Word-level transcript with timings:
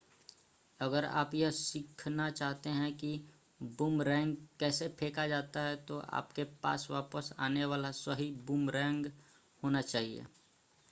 अगर 0.79 1.05
आप 1.05 1.33
यह 1.35 1.51
सीखना 1.51 2.29
चाहते 2.29 2.69
हैं 2.69 2.91
कि 2.97 3.09
बूमरैंग 3.61 4.35
कैसे 4.59 4.87
फेंका 4.99 5.27
जाता 5.27 5.61
है 5.61 5.75
तो 5.85 5.99
आपके 6.11 6.43
पास 6.63 6.87
वापस 6.91 7.31
आने 7.39 7.65
वाला 7.65 7.91
सही 7.91 8.31
बूमरैंग 8.47 9.05
होना 9.63 9.81
चाहिए 9.81 10.25